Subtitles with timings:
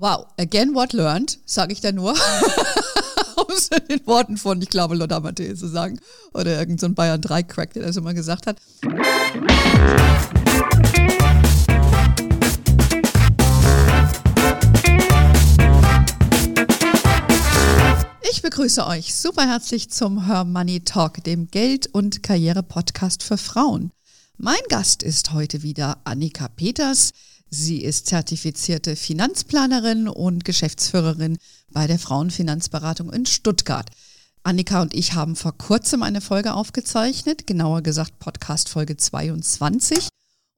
[0.00, 2.14] Wow, again what learned, sage ich da nur.
[3.88, 5.98] in den Worten von, ich glaube, Lothar Matthäus zu sagen.
[6.32, 8.58] Oder irgendein so Bayern 3-Crack, der das immer gesagt hat.
[18.30, 23.90] Ich begrüße euch super herzlich zum Her Money Talk, dem Geld- und Karriere-Podcast für Frauen.
[24.36, 27.12] Mein Gast ist heute wieder Annika Peters.
[27.50, 31.38] Sie ist zertifizierte Finanzplanerin und Geschäftsführerin
[31.70, 33.88] bei der Frauenfinanzberatung in Stuttgart.
[34.42, 40.08] Annika und ich haben vor kurzem eine Folge aufgezeichnet, genauer gesagt Podcast Folge 22.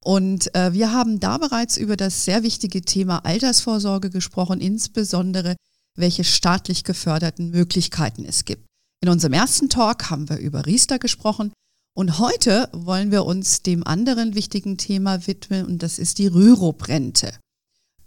[0.03, 5.57] Und äh, wir haben da bereits über das sehr wichtige Thema Altersvorsorge gesprochen, insbesondere
[5.97, 8.66] welche staatlich geförderten Möglichkeiten es gibt.
[9.02, 11.52] In unserem ersten Talk haben wir über Riester gesprochen,
[11.95, 17.33] und heute wollen wir uns dem anderen wichtigen Thema widmen und das ist die Rürup-Rente.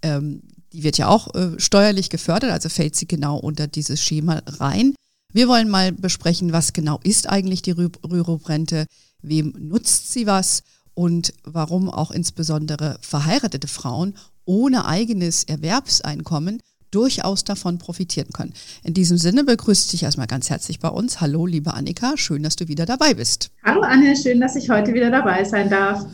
[0.02, 4.42] Ähm, die wird ja auch äh, steuerlich gefördert, also fällt sie genau unter dieses Schema
[4.46, 4.96] rein.
[5.32, 8.86] Wir wollen mal besprechen, was genau ist eigentlich die Rürup-Rente,
[9.22, 16.62] wem nutzt sie was und warum auch insbesondere verheiratete Frauen ohne eigenes Erwerbseinkommen
[16.94, 18.54] durchaus davon profitieren können.
[18.84, 21.22] In diesem Sinne begrüße ich dich erstmal ganz herzlich bei uns.
[21.22, 23.50] Hallo, liebe Annika, schön, dass du wieder dabei bist.
[23.64, 26.06] Hallo Anne, schön, dass ich heute wieder dabei sein darf.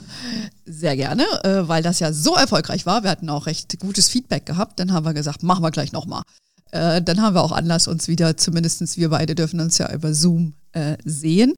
[0.66, 3.04] Sehr gerne, äh, weil das ja so erfolgreich war.
[3.04, 4.80] Wir hatten auch recht gutes Feedback gehabt.
[4.80, 6.24] Dann haben wir gesagt, machen wir gleich nochmal.
[6.72, 10.14] Äh, dann haben wir auch Anlass, uns wieder, zumindest wir beide dürfen uns ja über
[10.14, 11.54] Zoom äh, sehen.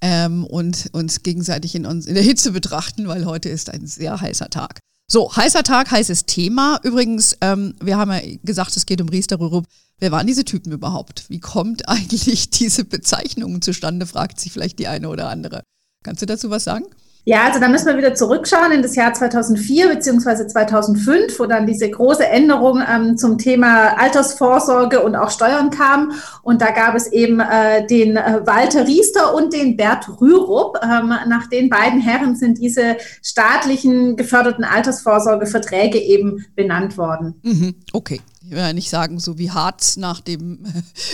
[0.00, 4.20] Ähm, und uns gegenseitig in, uns, in der Hitze betrachten, weil heute ist ein sehr
[4.20, 4.78] heißer Tag.
[5.10, 6.80] So, heißer Tag, heißes Thema.
[6.82, 9.64] Übrigens, ähm, wir haben ja gesagt, es geht um Riester Rürup.
[9.98, 11.24] Wer waren diese Typen überhaupt?
[11.30, 15.62] Wie kommt eigentlich diese Bezeichnung zustande, fragt sich vielleicht die eine oder andere.
[16.04, 16.84] Kannst du dazu was sagen?
[17.24, 21.66] Ja, also da müssen wir wieder zurückschauen in das Jahr 2004 beziehungsweise 2005, wo dann
[21.66, 26.12] diese große Änderung ähm, zum Thema Altersvorsorge und auch Steuern kam.
[26.42, 30.78] Und da gab es eben äh, den äh, Walter Riester und den Bert Rürup.
[30.82, 37.40] Ähm, nach den beiden Herren sind diese staatlichen geförderten Altersvorsorgeverträge eben benannt worden.
[37.42, 40.58] Mhm, okay ich will ja nicht sagen, so wie Harz nach dem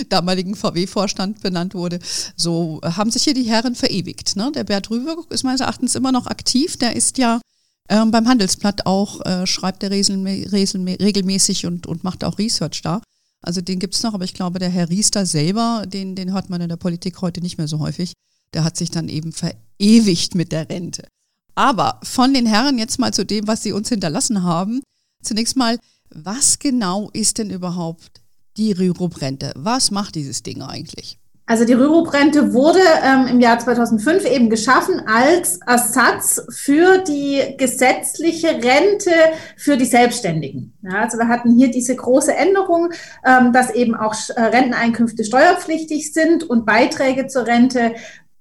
[0.09, 1.99] damaligen VW-Vorstand benannt wurde,
[2.37, 4.37] so haben sich hier die Herren verewigt.
[4.37, 4.53] Ne?
[4.55, 6.77] Der Bert Rüberg ist meines Erachtens immer noch aktiv.
[6.77, 7.41] Der ist ja
[7.89, 13.03] ähm, beim Handelsblatt auch, äh, schreibt er regelmäßig und, und macht auch Research da.
[13.43, 16.51] Also den gibt es noch, aber ich glaube, der Herr Riester selber, den, den hört
[16.51, 18.13] man in der Politik heute nicht mehr so häufig.
[18.55, 21.09] Der hat sich dann eben verewigt mit der Rente.
[21.57, 24.83] Aber von den Herren jetzt mal zu dem, was sie uns hinterlassen haben.
[25.21, 25.79] Zunächst mal,
[26.15, 28.23] was genau ist denn überhaupt
[28.57, 29.53] die Rürup-Rente?
[29.57, 31.19] Was macht dieses Ding eigentlich?
[31.47, 38.49] Also die Rürup-Rente wurde ähm, im Jahr 2005 eben geschaffen als Ersatz für die gesetzliche
[38.49, 39.11] Rente
[39.59, 40.73] für die Selbstständigen.
[40.83, 42.93] Ja, also wir hatten hier diese große Änderung,
[43.27, 47.95] ähm, dass eben auch äh, Renteneinkünfte steuerpflichtig sind und Beiträge zur Rente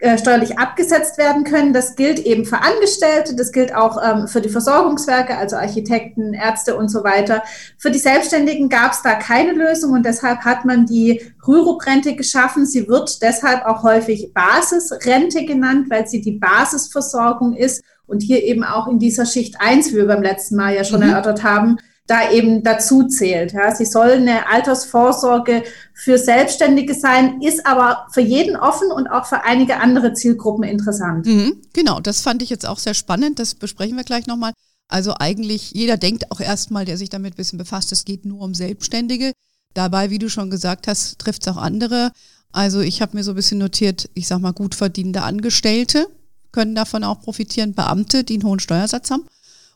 [0.04, 1.72] äh, steuerlich abgesetzt werden können.
[1.72, 6.76] Das gilt eben für Angestellte, das gilt auch ähm, für die Versorgungswerke, also Architekten, Ärzte
[6.76, 7.42] und so weiter.
[7.78, 12.66] Für die Selbstständigen gab es da keine Lösung und deshalb hat man die Rürup-Rente geschaffen.
[12.66, 18.66] Sie wird deshalb auch häufig Basisrente genannt, weil sie die Basisversorgung ist und hier eben
[18.66, 21.12] auch in dieser Schicht eins, wie wir beim letzten Mal ja schon mhm.
[21.12, 21.78] erörtert haben,
[22.08, 23.54] da eben dazu zählt.
[23.54, 23.74] Ja.
[23.74, 29.44] Sie soll eine Altersvorsorge für Selbstständige sein, ist aber für jeden offen und auch für
[29.44, 31.26] einige andere Zielgruppen interessant.
[31.26, 33.40] Mhm, genau, das fand ich jetzt auch sehr spannend.
[33.40, 34.52] Das besprechen wir gleich nochmal.
[34.90, 38.42] Also eigentlich, jeder denkt auch erstmal, der sich damit ein bisschen befasst, es geht nur
[38.42, 39.32] um Selbstständige.
[39.74, 42.12] Dabei, wie du schon gesagt hast, trifft es auch andere.
[42.52, 46.08] Also ich habe mir so ein bisschen notiert, ich sag mal, gut verdienende Angestellte
[46.54, 49.26] können davon auch profitieren, Beamte, die einen hohen Steuersatz haben.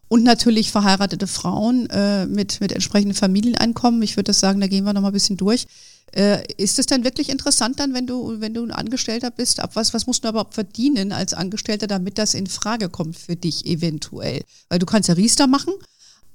[0.10, 4.02] Und natürlich verheiratete Frauen äh, mit, mit entsprechendem Familieneinkommen.
[4.02, 5.68] Ich würde das sagen, da gehen wir noch mal ein bisschen durch.
[6.16, 9.60] Äh, ist es denn wirklich interessant dann, wenn du, wenn du ein Angestellter bist?
[9.60, 13.36] Ab was, was musst du überhaupt verdienen als Angestellter, damit das in Frage kommt für
[13.36, 14.44] dich eventuell?
[14.70, 15.74] Weil du kannst ja Riester machen,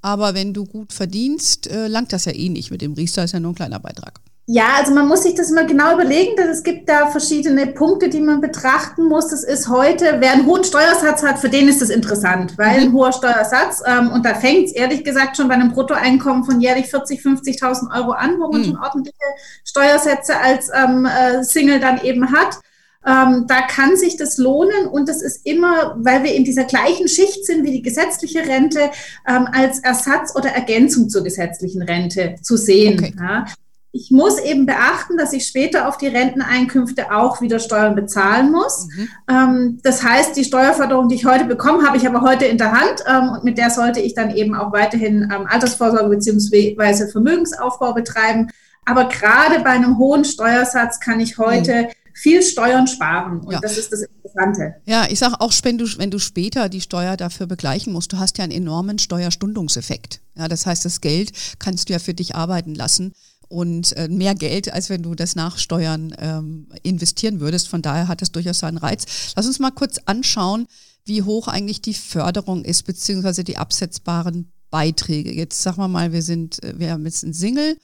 [0.03, 2.71] aber wenn du gut verdienst, äh, langt das ja eh nicht.
[2.71, 4.21] Mit dem Riester ist ja nur ein kleiner Beitrag.
[4.53, 8.11] Ja, also man muss sich das mal genau überlegen, dass es gibt da verschiedene Punkte,
[8.11, 9.29] die man betrachten muss.
[9.29, 12.89] Das ist heute, wer einen hohen Steuersatz hat, für den ist das interessant, weil ein
[12.89, 12.93] mhm.
[12.93, 16.89] hoher Steuersatz, ähm, und da fängt es ehrlich gesagt schon bei einem Bruttoeinkommen von jährlich
[16.89, 18.65] 40, 50.000 Euro an, wo man mhm.
[18.67, 19.17] schon ordentliche
[19.65, 22.59] Steuersätze als ähm, äh, Single dann eben hat.
[23.07, 27.09] Ähm, da kann sich das lohnen und das ist immer, weil wir in dieser gleichen
[27.09, 28.91] Schicht sind wie die gesetzliche Rente,
[29.27, 32.99] ähm, als Ersatz oder Ergänzung zur gesetzlichen Rente zu sehen.
[32.99, 33.15] Okay.
[33.19, 33.47] Ja.
[33.95, 38.89] Ich muss eben beachten, dass ich später auf die Renteneinkünfte auch wieder Steuern bezahlen muss.
[38.89, 39.09] Mhm.
[39.31, 42.73] Ähm, das heißt, die Steuerförderung, die ich heute bekomme, habe ich aber heute in der
[42.73, 47.93] Hand ähm, und mit der sollte ich dann eben auch weiterhin ähm, Altersvorsorge beziehungsweise Vermögensaufbau
[47.93, 48.49] betreiben.
[48.87, 51.89] Aber gerade bei einem hohen Steuersatz kann ich heute mhm.
[52.15, 53.61] viel Steuern sparen und ja.
[53.61, 54.77] das ist das Interessante.
[54.87, 58.19] Ja, ich sage auch, wenn du, wenn du später die Steuer dafür begleichen musst, du
[58.19, 60.21] hast ja einen enormen Steuerstundungseffekt.
[60.35, 63.13] Ja, das heißt, das Geld kannst du ja für dich arbeiten lassen
[63.53, 67.69] und äh, mehr Geld, als wenn du das Nachsteuern ähm, investieren würdest.
[67.69, 69.35] Von daher hat es durchaus seinen Reiz.
[69.37, 70.67] Lass uns mal kurz anschauen,
[71.05, 75.33] wie hoch eigentlich die Förderung ist, beziehungsweise die absetzbaren Beiträge.
[75.33, 77.77] Jetzt sagen wir mal, wir sind, äh, wir haben jetzt einen Single.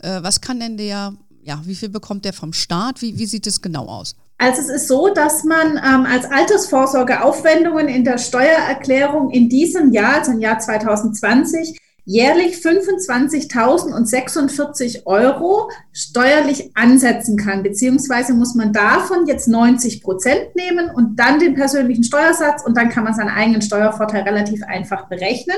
[0.00, 3.00] Äh, was kann denn der, ja, wie viel bekommt der vom Staat?
[3.00, 4.16] Wie, wie sieht es genau aus?
[4.38, 9.92] Also es ist so, dass man ähm, als Altersvorsorge Aufwendungen in der Steuererklärung in diesem
[9.92, 19.26] Jahr, also im Jahr 2020, jährlich 25.046 Euro steuerlich ansetzen kann, beziehungsweise muss man davon
[19.26, 23.62] jetzt 90 Prozent nehmen und dann den persönlichen Steuersatz und dann kann man seinen eigenen
[23.62, 25.56] Steuervorteil relativ einfach berechnen.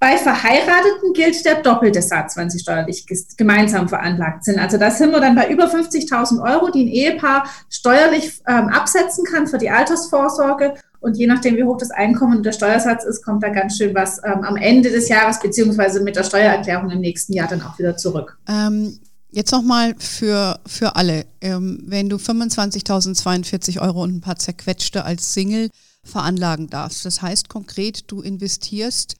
[0.00, 3.04] Bei Verheirateten gilt der doppelte Satz, wenn sie steuerlich
[3.36, 4.60] gemeinsam veranlagt sind.
[4.60, 9.24] Also da sind wir dann bei über 50.000 Euro, die ein Ehepaar steuerlich ähm, absetzen
[9.24, 10.74] kann für die Altersvorsorge.
[11.00, 13.94] Und je nachdem, wie hoch das Einkommen und der Steuersatz ist, kommt da ganz schön
[13.94, 17.78] was ähm, am Ende des Jahres beziehungsweise mit der Steuererklärung im nächsten Jahr dann auch
[17.78, 18.36] wieder zurück.
[18.48, 18.98] Ähm,
[19.30, 21.26] jetzt nochmal für, für alle.
[21.40, 25.70] Ähm, wenn du 25.042 Euro und ein paar zerquetschte als Single
[26.02, 29.14] veranlagen darfst, das heißt konkret, du investierst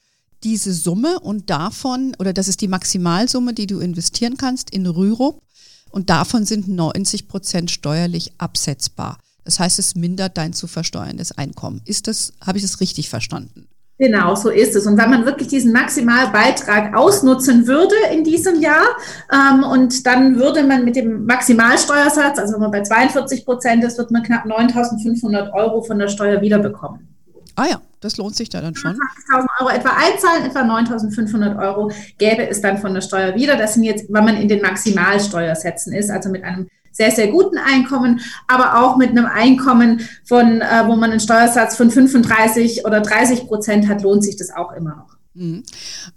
[0.45, 5.43] diese Summe und davon, oder das ist die Maximalsumme, die du investieren kannst in Rürup
[5.91, 9.19] und davon sind 90 Prozent steuerlich absetzbar.
[9.49, 11.81] Das heißt, es mindert dein zu versteuerndes Einkommen.
[11.87, 13.67] Ist das, habe ich das richtig verstanden?
[13.97, 14.87] Genau, so ist es.
[14.87, 18.85] Und wenn man wirklich diesen Maximalbeitrag ausnutzen würde in diesem Jahr,
[19.33, 23.97] ähm, und dann würde man mit dem Maximalsteuersatz, also wenn man bei 42 Prozent ist,
[23.97, 27.09] wird man knapp 9.500 Euro von der Steuer wiederbekommen.
[27.57, 28.99] Ah ja, das lohnt sich da dann schon.
[29.31, 33.57] 20.000 Euro etwa einzahlen, etwa 9.500 Euro gäbe es dann von der Steuer wieder.
[33.57, 36.69] Das sind jetzt, wenn man in den Maximalsteuersätzen ist, also mit einem
[36.99, 41.77] sehr, sehr guten Einkommen, aber auch mit einem Einkommen von, äh, wo man einen Steuersatz
[41.77, 45.17] von 35 oder 30 Prozent hat, lohnt sich das auch immer noch.
[45.35, 45.63] Mhm.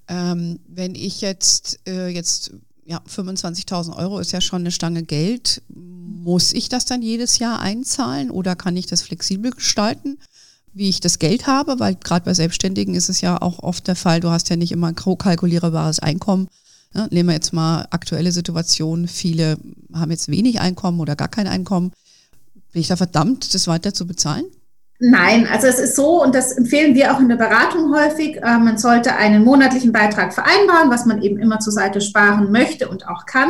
[0.07, 2.51] Ähm, wenn ich jetzt, äh, jetzt
[2.83, 5.61] ja, 25.000 Euro ist ja schon eine Stange Geld.
[5.69, 10.17] Muss ich das dann jedes Jahr einzahlen oder kann ich das flexibel gestalten?
[10.73, 13.97] wie ich das Geld habe, weil gerade bei Selbstständigen ist es ja auch oft der
[13.97, 16.47] Fall, du hast ja nicht immer ein kalkulierbares Einkommen.
[16.93, 19.57] Ja, nehmen wir jetzt mal aktuelle Situation, viele
[19.93, 21.91] haben jetzt wenig Einkommen oder gar kein Einkommen.
[22.73, 24.45] Bin ich da verdammt, das weiter zu bezahlen?
[25.03, 28.59] Nein, also es ist so, und das empfehlen wir auch in der Beratung häufig, äh,
[28.59, 33.07] man sollte einen monatlichen Beitrag vereinbaren, was man eben immer zur Seite sparen möchte und
[33.07, 33.49] auch kann.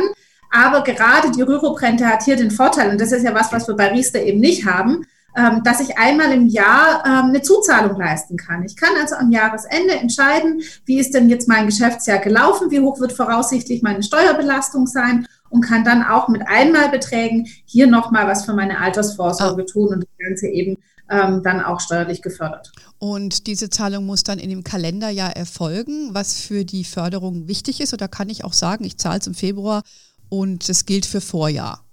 [0.50, 3.74] Aber gerade die Rürup-Rente hat hier den Vorteil, und das ist ja was, was wir
[3.74, 5.04] bei Riester eben nicht haben,
[5.36, 8.64] ähm, dass ich einmal im Jahr ähm, eine Zuzahlung leisten kann.
[8.64, 13.00] Ich kann also am Jahresende entscheiden, wie ist denn jetzt mein Geschäftsjahr gelaufen, wie hoch
[13.00, 18.54] wird voraussichtlich meine Steuerbelastung sein und kann dann auch mit Einmalbeträgen hier nochmal was für
[18.54, 19.72] meine Altersvorsorge ah.
[19.72, 20.76] tun und das Ganze eben
[21.10, 22.72] ähm, dann auch steuerlich gefördert.
[22.98, 27.92] Und diese Zahlung muss dann in dem Kalenderjahr erfolgen, was für die Förderung wichtig ist.
[27.92, 29.82] Oder kann ich auch sagen, ich zahle es im Februar
[30.28, 31.84] und es gilt für Vorjahr?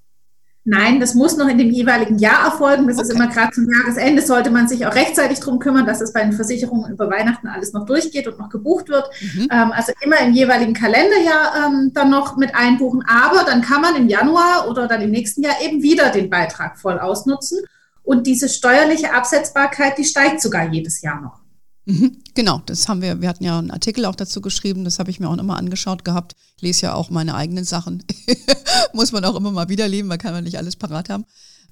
[0.69, 2.87] Nein, das muss noch in dem jeweiligen Jahr erfolgen.
[2.87, 3.07] Das okay.
[3.07, 6.21] ist immer gerade zum Jahresende, sollte man sich auch rechtzeitig darum kümmern, dass es bei
[6.21, 9.09] den Versicherungen über Weihnachten alles noch durchgeht und noch gebucht wird.
[9.19, 9.47] Mhm.
[9.51, 13.03] Ähm, also immer im jeweiligen Kalenderjahr ähm, dann noch mit einbuchen.
[13.07, 16.77] Aber dann kann man im Januar oder dann im nächsten Jahr eben wieder den Beitrag
[16.77, 17.61] voll ausnutzen.
[18.03, 21.39] Und diese steuerliche Absetzbarkeit, die steigt sogar jedes Jahr noch.
[21.85, 25.09] Mhm, genau, das haben wir, wir hatten ja einen Artikel auch dazu geschrieben, das habe
[25.09, 26.35] ich mir auch nochmal angeschaut gehabt.
[26.57, 28.03] Ich lese ja auch meine eigenen Sachen.
[28.93, 31.25] Muss man auch immer mal wieder leben, weil kann man nicht alles parat haben.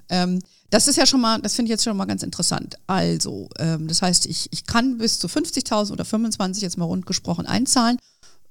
[0.08, 2.76] Ähm, das ist ja schon mal, das finde ich jetzt schon mal ganz interessant.
[2.86, 7.06] Also, ähm, das heißt, ich, ich kann bis zu 50.000 oder 25 jetzt mal rund
[7.06, 7.98] gesprochen einzahlen,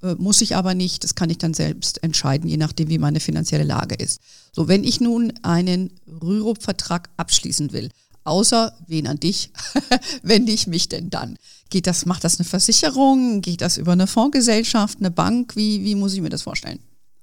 [0.02, 1.04] äh, muss ich aber nicht.
[1.04, 4.20] Das kann ich dann selbst entscheiden, je nachdem, wie meine finanzielle Lage ist.
[4.52, 7.90] So, wenn ich nun einen Rürup-Vertrag abschließen will,
[8.28, 9.50] außer wen an dich,
[10.22, 11.36] wende ich mich denn dann?
[11.70, 13.40] Geht das, macht das eine Versicherung?
[13.40, 15.56] Geht das über eine Fondsgesellschaft, eine Bank?
[15.56, 16.78] Wie, wie muss ich mir das vorstellen?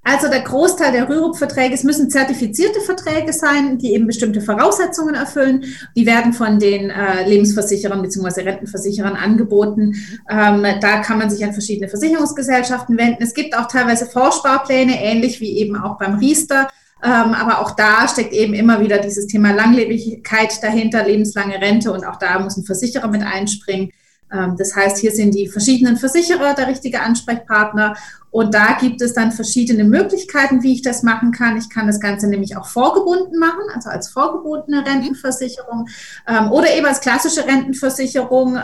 [0.08, 5.66] Also der Großteil der Rürup-Verträge, es müssen zertifizierte Verträge sein, die eben bestimmte Voraussetzungen erfüllen.
[5.96, 8.42] Die werden von den äh, Lebensversicherern bzw.
[8.42, 9.96] Rentenversicherern angeboten.
[10.30, 13.24] Ähm, da kann man sich an verschiedene Versicherungsgesellschaften wenden.
[13.24, 16.68] Es gibt auch teilweise Vorsparpläne, ähnlich wie eben auch beim Riester.
[17.06, 22.04] Ähm, aber auch da steckt eben immer wieder dieses Thema Langlebigkeit dahinter, lebenslange Rente und
[22.04, 23.92] auch da muss ein Versicherer mit einspringen.
[24.34, 27.96] Ähm, das heißt, hier sind die verschiedenen Versicherer der richtige Ansprechpartner
[28.32, 31.58] und da gibt es dann verschiedene Möglichkeiten, wie ich das machen kann.
[31.58, 34.88] Ich kann das Ganze nämlich auch vorgebunden machen, also als vorgebundene mhm.
[34.88, 35.88] Rentenversicherung
[36.28, 38.58] ähm, oder eben als klassische Rentenversicherung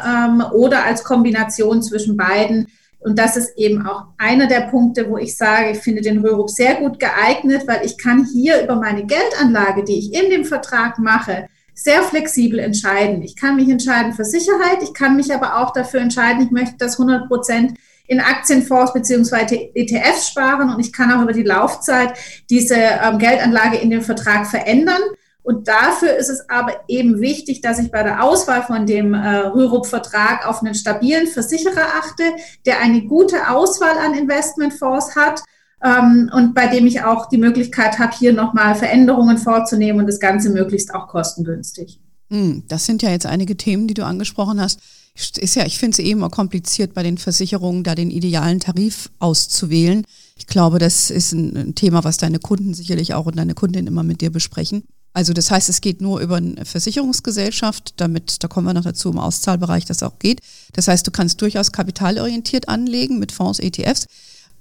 [0.52, 2.68] oder als Kombination zwischen beiden.
[3.02, 6.50] Und das ist eben auch einer der Punkte, wo ich sage, ich finde den Rürup
[6.50, 11.00] sehr gut geeignet, weil ich kann hier über meine Geldanlage, die ich in dem Vertrag
[11.00, 13.24] mache, sehr flexibel entscheiden.
[13.24, 16.76] Ich kann mich entscheiden für Sicherheit, ich kann mich aber auch dafür entscheiden, ich möchte
[16.78, 17.74] das 100 Prozent
[18.08, 22.14] in Aktienfonds beziehungsweise ETFs sparen und ich kann auch über die Laufzeit
[22.50, 25.02] diese ähm, Geldanlage in dem Vertrag verändern.
[25.44, 29.38] Und dafür ist es aber eben wichtig, dass ich bei der Auswahl von dem äh,
[29.48, 32.24] Rürup-Vertrag auf einen stabilen Versicherer achte,
[32.66, 35.42] der eine gute Auswahl an Investmentfonds hat
[35.84, 40.20] ähm, und bei dem ich auch die Möglichkeit habe, hier nochmal Veränderungen vorzunehmen und das
[40.20, 42.00] Ganze möglichst auch kostengünstig.
[42.30, 44.80] Hm, das sind ja jetzt einige Themen, die du angesprochen hast.
[45.16, 49.10] Ist ja, ich finde es eh immer kompliziert, bei den Versicherungen da den idealen Tarif
[49.20, 50.06] auszuwählen.
[50.38, 54.04] Ich glaube, das ist ein Thema, was deine Kunden sicherlich auch und deine Kundin immer
[54.04, 54.84] mit dir besprechen.
[55.14, 59.10] Also das heißt, es geht nur über eine Versicherungsgesellschaft, damit, da kommen wir noch dazu
[59.10, 60.40] im Auszahlbereich, das auch geht.
[60.74, 64.08] Das heißt, du kannst durchaus kapitalorientiert anlegen mit Fonds, ETFs.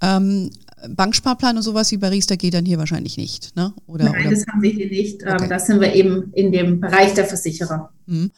[0.00, 0.50] Ähm,
[0.88, 3.72] Banksparplan und sowas wie bei Riester geht dann hier wahrscheinlich nicht, ne?
[3.86, 4.30] Oder, Nein, oder?
[4.30, 5.22] das haben wir hier nicht.
[5.22, 5.48] Ähm, okay.
[5.48, 7.92] Das sind wir eben in dem Bereich der Versicherer.
[8.06, 8.30] Mhm.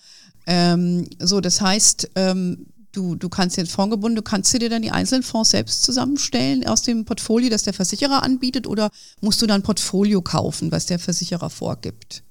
[0.47, 4.91] Ähm, so, das heißt, ähm, du, du kannst jetzt fondgebunden, du kannst dir dann die
[4.91, 9.61] einzelnen Fonds selbst zusammenstellen aus dem Portfolio, das der Versicherer anbietet, oder musst du dann
[9.61, 12.23] ein Portfolio kaufen, was der Versicherer vorgibt?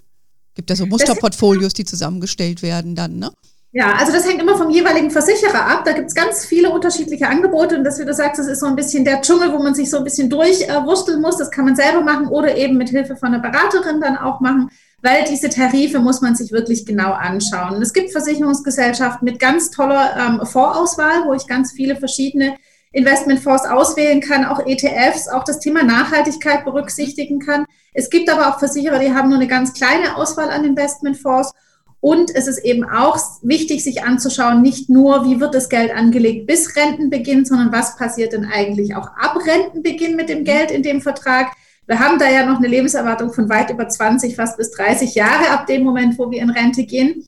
[0.56, 3.32] Gibt es so Musterportfolios, die zusammengestellt werden dann, ne?
[3.74, 5.86] Ja, also das hängt immer vom jeweiligen Versicherer ab.
[5.86, 8.66] Da gibt es ganz viele unterschiedliche Angebote und das, wie du sagst, das ist so
[8.66, 11.38] ein bisschen der Dschungel, wo man sich so ein bisschen durchwursteln muss.
[11.38, 14.70] Das kann man selber machen oder eben mit Hilfe von einer Beraterin dann auch machen,
[15.02, 17.82] weil diese Tarife muss man sich wirklich genau anschauen.
[17.82, 22.56] Es gibt Versicherungsgesellschaften mit ganz toller ähm, Vorauswahl, wo ich ganz viele verschiedene
[22.92, 27.66] Investmentfonds auswählen kann, auch ETFs, auch das Thema Nachhaltigkeit berücksichtigen kann.
[27.94, 31.54] Es gibt aber auch Versicherer, die haben nur eine ganz kleine Auswahl an Investmentfonds
[32.02, 36.48] und es ist eben auch wichtig, sich anzuschauen, nicht nur, wie wird das Geld angelegt
[36.48, 41.02] bis Rentenbeginn, sondern was passiert denn eigentlich auch ab Rentenbeginn mit dem Geld in dem
[41.02, 41.52] Vertrag.
[41.92, 45.50] Wir haben da ja noch eine Lebenserwartung von weit über 20, fast bis 30 Jahre
[45.50, 47.28] ab dem Moment, wo wir in Rente gehen.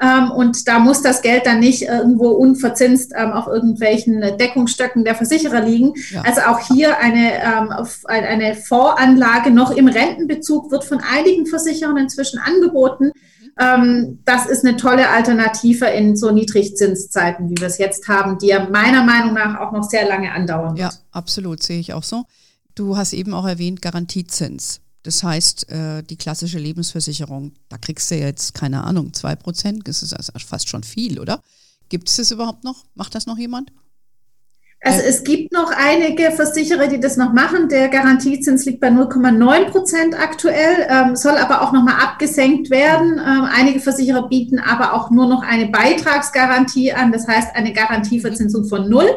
[0.00, 5.16] Ähm, und da muss das Geld dann nicht irgendwo unverzinst ähm, auf irgendwelchen Deckungsstöcken der
[5.16, 5.94] Versicherer liegen.
[6.12, 6.22] Ja.
[6.22, 7.72] Also auch hier eine, ähm,
[8.06, 13.10] eine Voranlage noch im Rentenbezug wird von einigen Versicherern inzwischen angeboten.
[13.56, 18.68] Das ist eine tolle Alternative in so Niedrigzinszeiten, wie wir es jetzt haben, die ja
[18.68, 20.74] meiner Meinung nach auch noch sehr lange andauern.
[20.74, 22.24] Ja, absolut, sehe ich auch so.
[22.74, 24.80] Du hast eben auch erwähnt Garantiezins.
[25.04, 30.02] Das heißt, äh, die klassische Lebensversicherung, da kriegst du jetzt, keine Ahnung, zwei Prozent, das
[30.02, 31.42] ist also fast schon viel, oder?
[31.90, 32.84] Gibt es das überhaupt noch?
[32.94, 33.70] Macht das noch jemand?
[34.80, 37.70] Also es gibt noch einige Versicherer, die das noch machen.
[37.70, 43.12] Der Garantiezins liegt bei 0,9 Prozent aktuell, ähm, soll aber auch nochmal abgesenkt werden.
[43.12, 48.66] Ähm, einige Versicherer bieten aber auch nur noch eine Beitragsgarantie an, das heißt eine Garantieverzinsung
[48.66, 49.08] von null.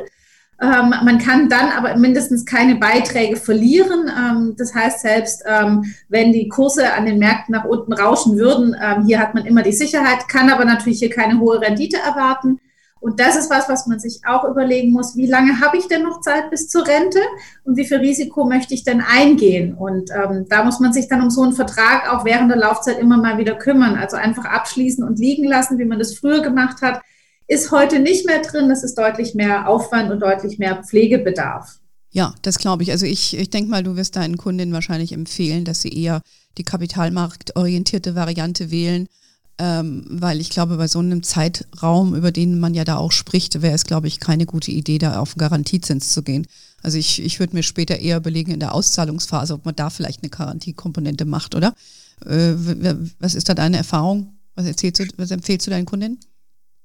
[0.60, 4.10] Ähm, man kann dann aber mindestens keine Beiträge verlieren.
[4.10, 8.76] Ähm, das heißt, selbst ähm, wenn die Kurse an den Märkten nach unten rauschen würden,
[8.82, 12.60] ähm, hier hat man immer die Sicherheit, kann aber natürlich hier keine hohe Rendite erwarten.
[13.00, 16.04] Und das ist was, was man sich auch überlegen muss, wie lange habe ich denn
[16.04, 17.20] noch Zeit bis zur Rente
[17.64, 19.76] und wie viel Risiko möchte ich denn eingehen?
[19.76, 22.98] Und ähm, da muss man sich dann um so einen Vertrag auch während der Laufzeit
[22.98, 23.96] immer mal wieder kümmern.
[23.96, 27.02] Also einfach abschließen und liegen lassen, wie man das früher gemacht hat,
[27.48, 28.70] ist heute nicht mehr drin.
[28.70, 31.80] Das ist deutlich mehr Aufwand und deutlich mehr Pflegebedarf.
[32.12, 32.92] Ja, das glaube ich.
[32.92, 36.22] Also ich, ich denke mal, du wirst deinen Kundinnen wahrscheinlich empfehlen, dass sie eher
[36.58, 39.08] die kapitalmarktorientierte Variante wählen
[39.60, 43.62] ähm, weil ich glaube, bei so einem Zeitraum, über den man ja da auch spricht,
[43.62, 46.46] wäre es, glaube ich, keine gute Idee, da auf Garantiezins zu gehen.
[46.84, 50.22] Also ich, ich würde mir später eher überlegen in der Auszahlungsphase, ob man da vielleicht
[50.22, 51.74] eine Garantiekomponente macht, oder?
[52.24, 52.54] Äh,
[53.20, 54.38] was ist da deine Erfahrung?
[54.56, 56.20] Was, erzählst du, was empfehlst du deinen Kundinnen?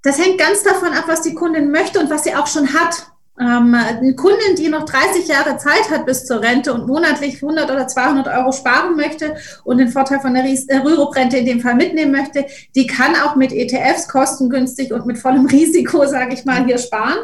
[0.02, 3.06] Das hängt ganz davon ab, was die Kundin möchte und was sie auch schon hat.
[3.40, 7.70] Ähm, eine Kundin, die noch 30 Jahre Zeit hat bis zur Rente und monatlich 100
[7.70, 12.12] oder 200 Euro sparen möchte und den Vorteil von der Rürup-Rente in dem Fall mitnehmen
[12.12, 12.44] möchte,
[12.74, 17.18] die kann auch mit ETFs kostengünstig und mit vollem Risiko, sage ich mal, hier sparen.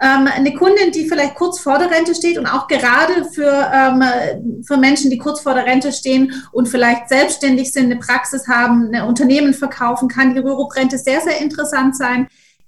[0.00, 4.62] Ähm, eine Kundin, die vielleicht kurz vor der Rente steht und auch gerade für, ähm,
[4.66, 8.90] für Menschen, die kurz vor der Rente stehen und vielleicht selbstständig sind, eine Praxis haben,
[8.92, 12.26] ein Unternehmen verkaufen, kann die Rürup-Rente sehr, sehr interessant sein.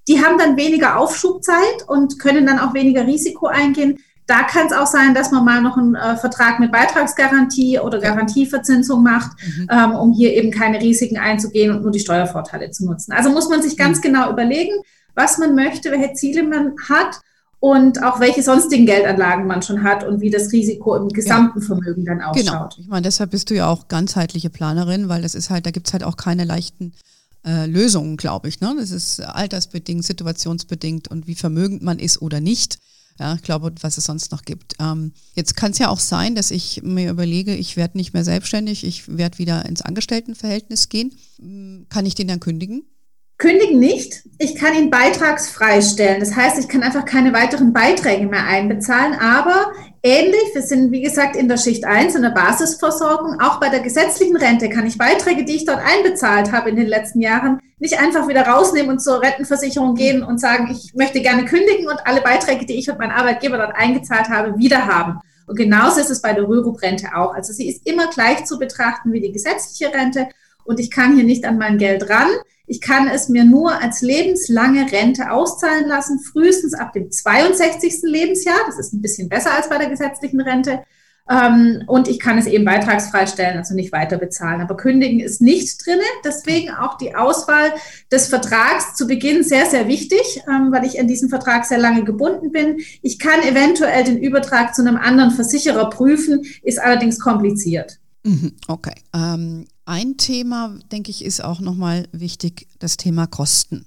[0.08, 3.98] Die haben dann weniger Aufschubzeit und können dann auch weniger Risiko eingehen.
[4.26, 8.00] Da kann es auch sein, dass man mal noch einen äh, Vertrag mit Beitragsgarantie oder
[8.00, 9.68] Garantieverzinsung macht, mhm.
[9.70, 13.12] ähm, um hier eben keine Risiken einzugehen und nur die Steuervorteile zu nutzen.
[13.12, 14.02] Also muss man sich ganz mhm.
[14.02, 14.82] genau überlegen,
[15.16, 17.20] was man möchte, welche Ziele man hat
[17.58, 21.66] und auch welche sonstigen Geldanlagen man schon hat und wie das Risiko im gesamten ja.
[21.66, 22.30] Vermögen dann genau.
[22.30, 22.44] ausschaut.
[22.44, 22.68] Genau.
[22.78, 25.88] Ich meine, deshalb bist du ja auch ganzheitliche Planerin, weil das ist halt, da gibt
[25.88, 26.92] es halt auch keine leichten
[27.44, 28.60] äh, Lösungen, glaube ich.
[28.60, 28.74] Ne?
[28.78, 32.78] Das ist altersbedingt, situationsbedingt und wie vermögend man ist oder nicht.
[33.18, 34.74] Ja, ich glaube, was es sonst noch gibt.
[34.78, 38.24] Ähm, jetzt kann es ja auch sein, dass ich mir überlege, ich werde nicht mehr
[38.24, 41.14] selbstständig, ich werde wieder ins Angestelltenverhältnis gehen.
[41.38, 42.84] Hm, kann ich den dann kündigen?
[43.46, 44.24] Kündigen nicht.
[44.38, 46.18] Ich kann ihn beitragsfrei stellen.
[46.18, 49.14] Das heißt, ich kann einfach keine weiteren Beiträge mehr einbezahlen.
[49.20, 49.70] Aber
[50.02, 53.40] ähnlich, wir sind wie gesagt in der Schicht 1 in der Basisversorgung.
[53.40, 56.88] Auch bei der gesetzlichen Rente kann ich Beiträge, die ich dort einbezahlt habe in den
[56.88, 61.44] letzten Jahren, nicht einfach wieder rausnehmen und zur Rentenversicherung gehen und sagen, ich möchte gerne
[61.44, 65.20] kündigen und alle Beiträge, die ich und mein Arbeitgeber dort eingezahlt habe, wieder haben.
[65.46, 67.32] Und genauso ist es bei der Rürup-Rente auch.
[67.32, 70.26] Also sie ist immer gleich zu betrachten wie die gesetzliche Rente
[70.66, 72.28] und ich kann hier nicht an mein Geld ran.
[72.66, 78.02] Ich kann es mir nur als lebenslange Rente auszahlen lassen, frühestens ab dem 62.
[78.02, 78.58] Lebensjahr.
[78.66, 80.82] Das ist ein bisschen besser als bei der gesetzlichen Rente.
[81.28, 84.60] Ähm, und ich kann es eben beitragsfrei stellen, also nicht weiter bezahlen.
[84.60, 86.02] Aber kündigen ist nicht drinne.
[86.24, 87.72] Deswegen auch die Auswahl
[88.12, 92.04] des Vertrags zu Beginn sehr, sehr wichtig, ähm, weil ich an diesen Vertrag sehr lange
[92.04, 92.78] gebunden bin.
[93.02, 97.98] Ich kann eventuell den Übertrag zu einem anderen Versicherer prüfen, ist allerdings kompliziert.
[98.24, 98.94] Mhm, okay.
[99.14, 103.86] Ähm, ein Thema, denke ich, ist auch nochmal wichtig, das Thema Kosten.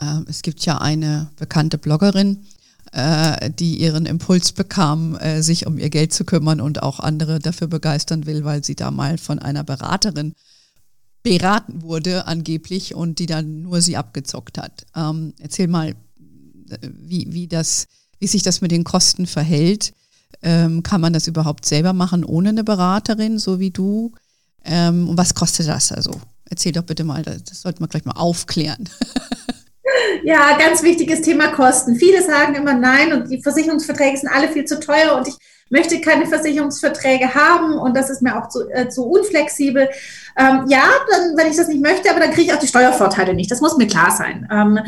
[0.00, 2.44] Ähm, es gibt ja eine bekannte Bloggerin,
[2.92, 7.38] äh, die ihren Impuls bekam, äh, sich um ihr Geld zu kümmern und auch andere
[7.38, 10.34] dafür begeistern will, weil sie da mal von einer Beraterin
[11.22, 14.86] beraten wurde, angeblich, und die dann nur sie abgezockt hat.
[14.94, 15.94] Ähm, erzähl mal,
[16.80, 17.86] wie, wie, das,
[18.18, 19.94] wie sich das mit den Kosten verhält.
[20.42, 24.12] Ähm, kann man das überhaupt selber machen ohne eine Beraterin, so wie du?
[24.64, 25.92] Ähm, und was kostet das?
[25.92, 26.12] Also
[26.48, 28.88] erzähl doch bitte mal, das, sollte man gleich mal aufklären.
[30.24, 31.96] Ja, ganz wichtiges Thema Kosten.
[31.96, 35.34] Viele sagen immer nein und die Versicherungsverträge sind alle viel zu teuer und ich
[35.70, 39.88] möchte keine Versicherungsverträge haben und das ist mir auch zu, äh, zu unflexibel.
[40.36, 43.34] Ähm, ja, dann, wenn ich das nicht möchte, aber dann kriege ich auch die Steuervorteile
[43.34, 43.50] nicht.
[43.50, 44.48] Das muss mir klar sein.
[44.52, 44.80] Ähm,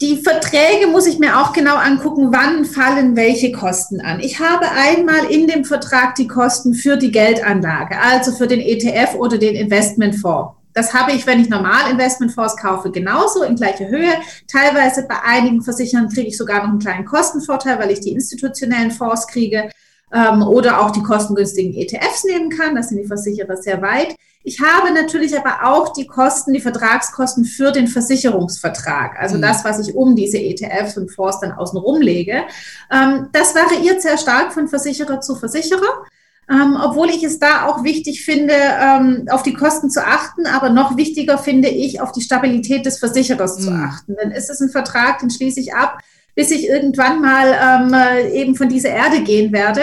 [0.00, 4.20] die Verträge muss ich mir auch genau angucken, wann fallen welche Kosten an.
[4.20, 9.14] Ich habe einmal in dem Vertrag die Kosten für die Geldanlage, also für den ETF
[9.16, 10.56] oder den Investmentfonds.
[10.72, 14.12] Das habe ich, wenn ich normal Investmentfonds kaufe, genauso in gleicher Höhe.
[14.46, 18.92] Teilweise bei einigen Versichern kriege ich sogar noch einen kleinen Kostenvorteil, weil ich die institutionellen
[18.92, 19.70] Fonds kriege
[20.12, 22.74] ähm, oder auch die kostengünstigen ETFs nehmen kann.
[22.74, 24.14] Das sind die Versicherer sehr weit.
[24.42, 29.18] Ich habe natürlich aber auch die Kosten, die Vertragskosten für den Versicherungsvertrag.
[29.18, 29.42] Also mhm.
[29.42, 32.44] das, was ich um diese ETFs und Fonds dann außenrum lege.
[32.90, 36.04] Ähm, das variiert sehr stark von Versicherer zu Versicherer.
[36.50, 40.70] Ähm, obwohl ich es da auch wichtig finde, ähm, auf die Kosten zu achten, aber
[40.70, 43.62] noch wichtiger finde ich, auf die Stabilität des Versicherers mhm.
[43.62, 44.16] zu achten.
[44.20, 45.98] Denn ist es ein Vertrag, den schließe ich ab,
[46.34, 49.82] bis ich irgendwann mal ähm, eben von dieser Erde gehen werde.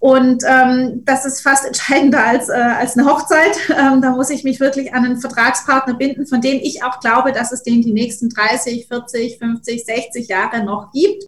[0.00, 3.56] Und ähm, das ist fast entscheidender als, äh, als eine Hochzeit.
[3.68, 7.32] Ähm, da muss ich mich wirklich an einen Vertragspartner binden, von dem ich auch glaube,
[7.32, 11.24] dass es den die nächsten 30, 40, 50, 60 Jahre noch gibt.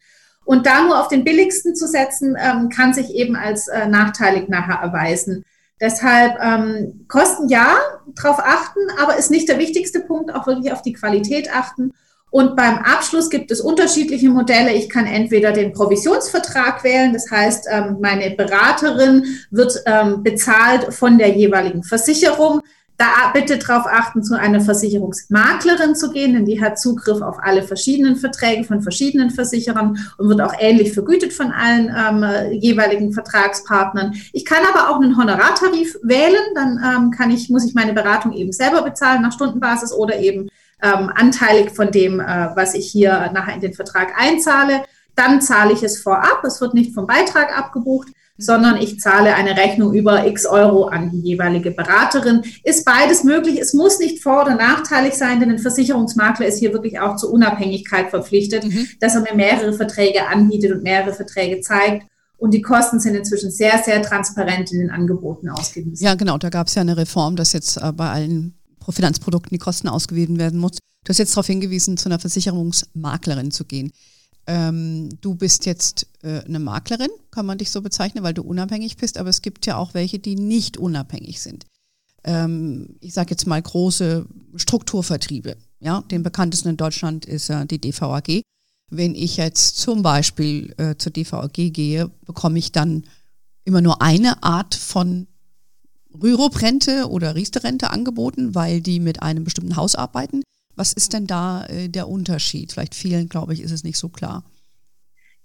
[0.47, 4.49] Und da nur auf den billigsten zu setzen, ähm, kann sich eben als äh, nachteilig
[4.49, 5.45] nachher erweisen.
[5.79, 7.77] Deshalb ähm, Kosten ja,
[8.15, 11.93] darauf achten, aber ist nicht der wichtigste Punkt, auch wirklich auf die Qualität achten
[12.33, 14.73] und beim Abschluss gibt es unterschiedliche Modelle.
[14.73, 21.19] Ich kann entweder den Provisionsvertrag wählen, das heißt, ähm, meine Beraterin wird ähm, bezahlt von
[21.19, 22.63] der jeweiligen Versicherung.
[22.97, 27.65] Da bitte darauf achten, zu einer Versicherungsmaklerin zu gehen, denn die hat Zugriff auf alle
[27.65, 34.15] verschiedenen Verträge von verschiedenen Versicherern und wird auch ähnlich vergütet von allen ähm, jeweiligen Vertragspartnern.
[34.33, 38.33] Ich kann aber auch einen Honorartarif wählen, dann ähm, kann ich, muss ich meine Beratung
[38.33, 40.49] eben selber bezahlen nach Stundenbasis oder eben
[40.83, 44.83] ähm, anteilig von dem, äh, was ich hier nachher in den Vertrag einzahle.
[45.15, 46.43] Dann zahle ich es vorab.
[46.45, 51.11] Es wird nicht vom Beitrag abgebucht, sondern ich zahle eine Rechnung über x Euro an
[51.11, 52.43] die jeweilige Beraterin.
[52.65, 53.61] Ist beides möglich.
[53.61, 57.33] Es muss nicht vor- oder nachteilig sein, denn ein Versicherungsmakler ist hier wirklich auch zur
[57.33, 58.89] Unabhängigkeit verpflichtet, mhm.
[59.01, 62.07] dass er mir mehrere Verträge anbietet und mehrere Verträge zeigt.
[62.39, 66.05] Und die Kosten sind inzwischen sehr, sehr transparent in den Angeboten ausgewiesen.
[66.05, 66.39] Ja, genau.
[66.39, 68.55] Da gab es ja eine Reform, dass jetzt äh, bei allen
[68.91, 70.79] Finanzprodukten die Kosten ausgewiesen werden muss.
[71.05, 73.93] Du hast jetzt darauf hingewiesen, zu einer Versicherungsmaklerin zu gehen.
[74.47, 78.97] Ähm, du bist jetzt äh, eine Maklerin, kann man dich so bezeichnen, weil du unabhängig
[78.97, 81.65] bist, aber es gibt ja auch welche, die nicht unabhängig sind.
[82.25, 85.57] Ähm, ich sage jetzt mal große Strukturvertriebe.
[85.81, 88.43] Ja, den bekanntesten in Deutschland ist äh, die DVAG.
[88.91, 93.05] Wenn ich jetzt zum Beispiel äh, zur DVAG gehe, bekomme ich dann
[93.65, 95.29] immer nur eine Art von
[96.21, 100.43] Rürup-Rente oder Riester-Rente angeboten, weil die mit einem bestimmten Haus arbeiten.
[100.75, 102.73] Was ist denn da äh, der Unterschied?
[102.73, 104.45] Vielleicht vielen, glaube ich, ist es nicht so klar.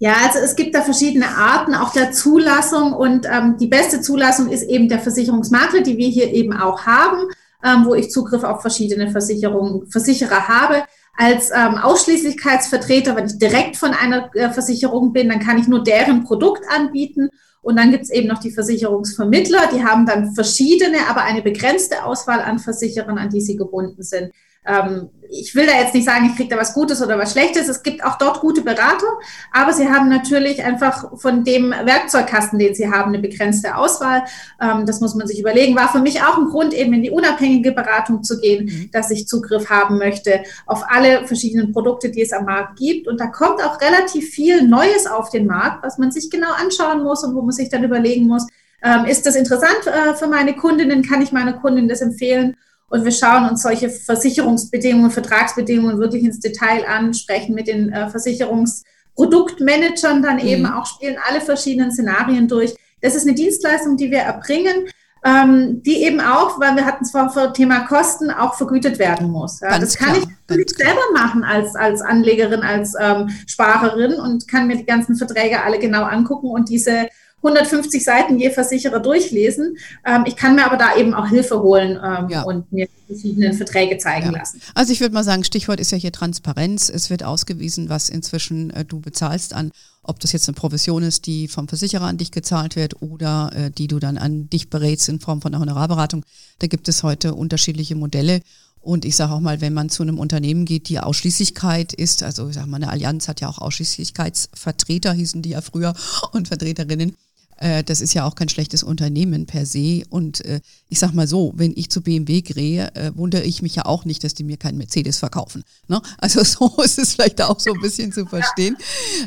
[0.00, 4.48] Ja, also es gibt da verschiedene Arten auch der Zulassung und ähm, die beste Zulassung
[4.48, 7.28] ist eben der Versicherungsmakler, die wir hier eben auch haben,
[7.64, 10.84] ähm, wo ich Zugriff auf verschiedene Versicherungen, Versicherer habe.
[11.16, 15.82] Als ähm, Ausschließlichkeitsvertreter, wenn ich direkt von einer äh, Versicherung bin, dann kann ich nur
[15.82, 17.30] deren Produkt anbieten.
[17.62, 22.04] Und dann gibt es eben noch die Versicherungsvermittler, die haben dann verschiedene, aber eine begrenzte
[22.04, 24.32] Auswahl an Versicherern, an die sie gebunden sind.
[24.64, 27.68] Ähm, ich will da jetzt nicht sagen, ich kriege da was Gutes oder was Schlechtes.
[27.68, 29.06] Es gibt auch dort gute Berater,
[29.52, 34.24] aber sie haben natürlich einfach von dem Werkzeugkasten, den sie haben, eine begrenzte Auswahl.
[34.60, 35.76] Ähm, das muss man sich überlegen.
[35.76, 38.90] War für mich auch ein Grund, eben in die unabhängige Beratung zu gehen, mhm.
[38.92, 43.08] dass ich Zugriff haben möchte auf alle verschiedenen Produkte, die es am Markt gibt.
[43.08, 47.02] Und da kommt auch relativ viel Neues auf den Markt, was man sich genau anschauen
[47.02, 48.46] muss und wo man sich dann überlegen muss,
[48.82, 51.02] ähm, ist das interessant äh, für meine Kundinnen?
[51.02, 52.56] Kann ich meiner Kundin das empfehlen?
[52.90, 58.08] Und wir schauen uns solche Versicherungsbedingungen, Vertragsbedingungen wirklich ins Detail an, sprechen mit den äh,
[58.08, 60.46] Versicherungsproduktmanagern dann mhm.
[60.46, 62.74] eben auch, spielen alle verschiedenen Szenarien durch.
[63.02, 64.88] Das ist eine Dienstleistung, die wir erbringen,
[65.24, 69.30] ähm, die eben auch, weil wir hatten es vorher für Thema Kosten, auch vergütet werden
[69.30, 69.60] muss.
[69.60, 74.48] Ja, das kann klar, ich nicht selber machen als, als Anlegerin, als ähm, Sparerin und
[74.48, 77.08] kann mir die ganzen Verträge alle genau angucken und diese
[77.42, 79.76] 150 Seiten je Versicherer durchlesen.
[80.04, 82.42] Ähm, ich kann mir aber da eben auch Hilfe holen ähm, ja.
[82.42, 84.38] und mir verschiedene Verträge zeigen ja.
[84.38, 84.60] lassen.
[84.74, 86.88] Also ich würde mal sagen, Stichwort ist ja hier Transparenz.
[86.88, 89.70] Es wird ausgewiesen, was inzwischen äh, du bezahlst an,
[90.02, 93.70] ob das jetzt eine Provision ist, die vom Versicherer an dich gezahlt wird oder äh,
[93.70, 96.24] die du dann an dich berätst in Form von einer Honorarberatung.
[96.58, 98.40] Da gibt es heute unterschiedliche Modelle.
[98.80, 102.48] Und ich sage auch mal, wenn man zu einem Unternehmen geht, die Ausschließlichkeit ist, also
[102.48, 105.94] ich sage mal, eine Allianz hat ja auch Ausschließlichkeitsvertreter, hießen die ja früher,
[106.32, 107.16] und Vertreterinnen.
[107.58, 110.02] Äh, das ist ja auch kein schlechtes Unternehmen per se.
[110.08, 113.74] Und äh, ich sag mal so, wenn ich zu BMW gehe, äh, wundere ich mich
[113.74, 115.62] ja auch nicht, dass die mir keinen Mercedes verkaufen.
[115.88, 116.00] Ne?
[116.18, 118.76] Also so ist es vielleicht auch so ein bisschen zu verstehen.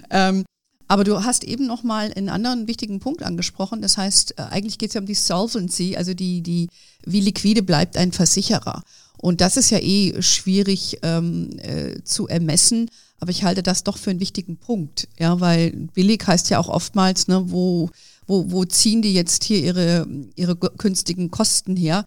[0.10, 0.44] Ähm,
[0.88, 3.82] aber du hast eben noch mal einen anderen wichtigen Punkt angesprochen.
[3.82, 6.68] Das heißt, äh, eigentlich geht es ja um die Solvency, also die, die,
[7.06, 8.84] wie liquide bleibt ein Versicherer.
[9.18, 12.90] Und das ist ja eh schwierig ähm, äh, zu ermessen.
[13.22, 16.70] Aber ich halte das doch für einen wichtigen Punkt, ja, weil billig heißt ja auch
[16.70, 17.92] oftmals, ne, wo
[18.32, 22.06] wo, wo ziehen die jetzt hier ihre, ihre künstigen Kosten her?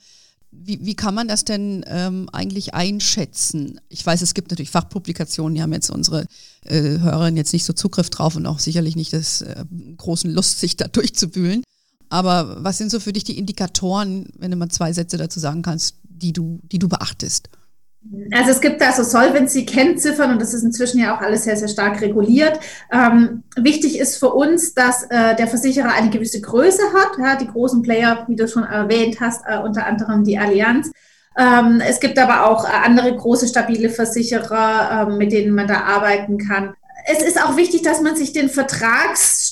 [0.51, 3.79] Wie, wie kann man das denn ähm, eigentlich einschätzen?
[3.91, 6.25] Ich weiß, es gibt natürlich Fachpublikationen, die haben jetzt unsere
[6.65, 9.67] äh, Hörerinnen jetzt nicht so Zugriff drauf und auch sicherlich nicht das äh,
[9.99, 11.63] großen Lust, sich da durchzuwühlen.
[12.09, 15.61] Aber was sind so für dich die Indikatoren, wenn du mal zwei Sätze dazu sagen
[15.61, 17.51] kannst, die du, die du beachtest?
[18.33, 21.69] Also es gibt da so Solvency-Kennziffern und das ist inzwischen ja auch alles sehr, sehr
[21.69, 22.61] stark reguliert.
[22.93, 27.19] Ähm, wichtig ist für uns, dass äh, der Versicherer eine gewisse Größe hat.
[27.19, 30.93] Ja, die großen Player, wie du schon erwähnt hast, äh, unter anderem die Allianz.
[31.37, 35.81] Ähm, es gibt aber auch äh, andere große, stabile Versicherer, ähm, mit denen man da
[35.81, 36.75] arbeiten kann
[37.07, 38.49] es ist auch wichtig, dass man sich den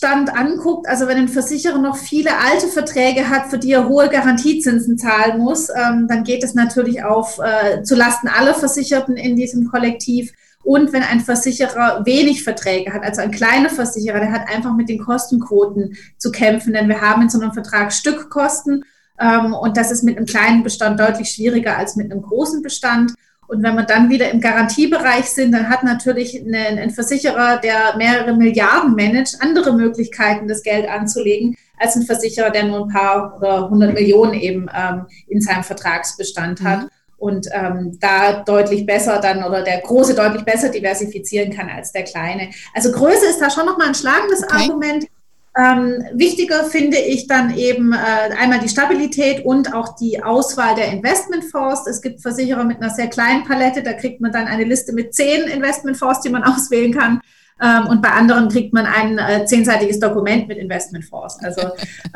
[0.03, 0.89] Vertragsstand anguckt.
[0.89, 5.39] Also wenn ein Versicherer noch viele alte Verträge hat, für die er hohe Garantiezinsen zahlen
[5.39, 10.33] muss, ähm, dann geht es natürlich auf äh, zu Lasten aller Versicherten in diesem Kollektiv.
[10.65, 14.89] Und wenn ein Versicherer wenig Verträge hat, also ein kleiner Versicherer, der hat einfach mit
[14.89, 18.85] den Kostenquoten zu kämpfen, denn wir haben in so einem Vertrag Stückkosten
[19.21, 23.13] ähm, und das ist mit einem kleinen Bestand deutlich schwieriger als mit einem großen Bestand.
[23.53, 28.35] Und wenn wir dann wieder im Garantiebereich sind, dann hat natürlich ein, Versicherer, der mehrere
[28.35, 33.69] Milliarden managt, andere Möglichkeiten, das Geld anzulegen, als ein Versicherer, der nur ein paar oder
[33.69, 36.85] hundert Millionen eben ähm, in seinem Vertragsbestand hat.
[36.85, 36.89] Mhm.
[37.19, 42.05] Und ähm, da deutlich besser dann oder der Große deutlich besser diversifizieren kann als der
[42.05, 42.49] Kleine.
[42.73, 44.63] Also Größe ist da schon nochmal ein schlagendes okay.
[44.63, 45.07] Argument.
[45.55, 50.91] Ähm, wichtiger finde ich dann eben äh, einmal die Stabilität und auch die Auswahl der
[50.91, 51.87] Investmentfonds.
[51.87, 55.15] Es gibt Versicherer mit einer sehr kleinen Palette, da kriegt man dann eine Liste mit
[55.15, 57.21] zehn Investmentfonds, die man auswählen kann.
[57.61, 61.39] Ähm, und bei anderen kriegt man ein äh, zehnseitiges Dokument mit Investmentfonds.
[61.45, 61.61] Also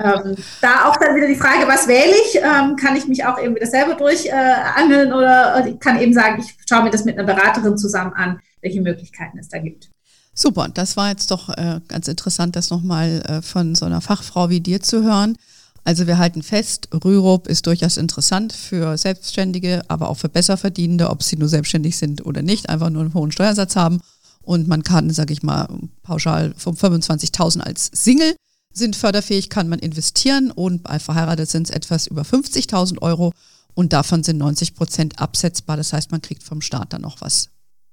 [0.02, 2.36] ähm, da auch dann wieder die Frage, was wähle ich?
[2.36, 6.40] Ähm, kann ich mich auch eben wieder selber durchangeln äh, oder ich kann eben sagen,
[6.40, 9.90] ich schaue mir das mit einer Beraterin zusammen an, welche Möglichkeiten es da gibt.
[10.38, 14.50] Super, das war jetzt doch äh, ganz interessant, das nochmal äh, von so einer Fachfrau
[14.50, 15.38] wie dir zu hören.
[15.82, 21.22] Also wir halten fest, Rürup ist durchaus interessant für Selbstständige, aber auch für Besserverdienende, ob
[21.22, 24.00] sie nur selbstständig sind oder nicht, einfach nur einen hohen Steuersatz haben.
[24.42, 25.68] Und man kann, sage ich mal,
[26.02, 28.36] pauschal von 25.000 als Single
[28.74, 33.32] sind förderfähig, kann man investieren und bei verheiratet sind es etwas über 50.000 Euro
[33.72, 35.78] und davon sind 90 Prozent absetzbar.
[35.78, 37.48] Das heißt, man kriegt vom Staat dann noch was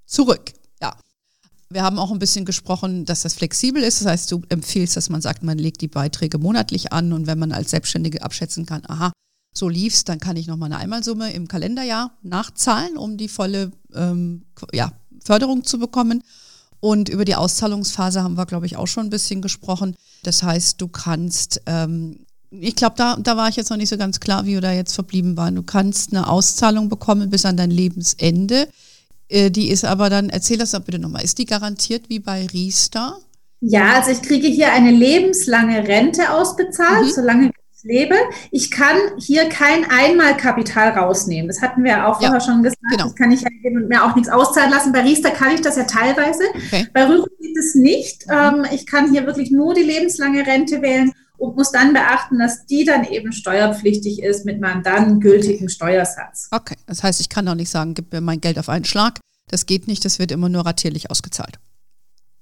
[0.06, 0.52] zurück.
[1.74, 4.02] Wir haben auch ein bisschen gesprochen, dass das flexibel ist.
[4.02, 7.40] Das heißt, du empfiehlst, dass man sagt, man legt die Beiträge monatlich an und wenn
[7.40, 9.12] man als Selbstständige abschätzen kann, aha,
[9.54, 14.44] so lief's, dann kann ich nochmal eine Einmalsumme im Kalenderjahr nachzahlen, um die volle ähm,
[14.72, 14.92] ja,
[15.24, 16.24] Förderung zu bekommen.
[16.80, 19.96] Und über die Auszahlungsphase haben wir, glaube ich, auch schon ein bisschen gesprochen.
[20.24, 23.98] Das heißt, du kannst, ähm, ich glaube, da, da war ich jetzt noch nicht so
[23.98, 25.56] ganz klar, wie wir da jetzt verblieben waren.
[25.56, 28.68] Du kannst eine Auszahlung bekommen bis an dein Lebensende.
[29.30, 32.48] Äh, die ist aber dann, erzähl das doch bitte nochmal, ist die garantiert wie bei
[32.48, 33.18] Riester?
[33.62, 37.12] Ja, also ich kriege hier eine lebenslange Rente ausbezahlt, mhm.
[37.12, 37.52] solange
[37.84, 38.16] lebe.
[38.52, 41.48] Ich kann hier kein Einmalkapital rausnehmen.
[41.48, 42.82] Das hatten wir ja auch vorher ja, schon gesagt.
[42.90, 43.06] Genau.
[43.06, 44.94] Das kann ich ja mir auch nichts auszahlen lassen.
[44.94, 46.44] Bei Riester kann ich das ja teilweise.
[46.56, 46.88] Okay.
[46.94, 48.28] Bei Rürup geht es nicht.
[48.28, 48.34] Mhm.
[48.34, 51.12] Ähm, ich kann hier wirklich nur die lebenslange Rente wählen
[51.44, 56.48] und muss dann beachten, dass die dann eben steuerpflichtig ist mit meinem dann gültigen Steuersatz.
[56.52, 59.20] Okay, das heißt, ich kann auch nicht sagen, gib mir mein Geld auf einen Schlag.
[59.50, 61.60] Das geht nicht, das wird immer nur ratierlich ausgezahlt.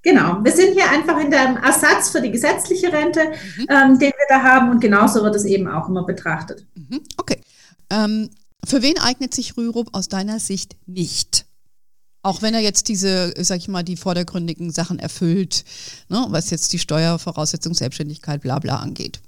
[0.03, 3.21] Genau, wir sind hier einfach in dem Ersatz für die gesetzliche Rente,
[3.57, 3.67] mhm.
[3.69, 6.65] ähm, den wir da haben und genauso wird es eben auch immer betrachtet.
[6.75, 7.01] Mhm.
[7.17, 7.41] Okay.
[7.89, 8.29] Ähm,
[8.63, 11.45] für wen eignet sich Rürup aus deiner Sicht nicht?
[12.23, 15.63] Auch wenn er jetzt diese, sag ich mal, die vordergründigen Sachen erfüllt,
[16.09, 19.19] ne, was jetzt die Steuervoraussetzung, Selbstständigkeit, bla bla angeht.